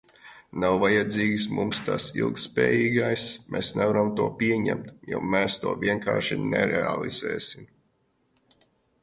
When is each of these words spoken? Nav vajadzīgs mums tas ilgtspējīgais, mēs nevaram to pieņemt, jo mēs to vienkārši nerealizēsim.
Nav 0.61 0.75
vajadzīgs 0.83 1.43
mums 1.57 1.81
tas 1.89 2.07
ilgtspējīgais, 2.21 3.25
mēs 3.57 3.69
nevaram 3.81 4.09
to 4.21 4.27
pieņemt, 4.41 4.89
jo 5.13 5.21
mēs 5.35 5.59
to 5.67 5.77
vienkārši 5.85 6.41
nerealizēsim. 6.49 7.71